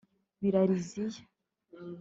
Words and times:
Bilariziya 0.41 1.21